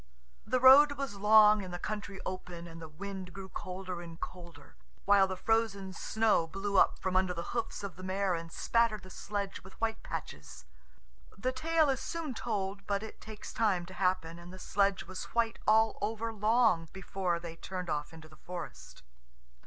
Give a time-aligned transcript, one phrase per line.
[0.47, 4.75] The road was long and the country open, and the wind grew colder and colder,
[5.05, 9.03] while the frozen snow blew up from under the hoofs of the mare and spattered
[9.03, 10.65] the sledge with white patches.
[11.37, 15.23] The tale is soon told, but it takes time to happen, and the sledge was
[15.35, 19.03] white all over long before they turned off into the forest.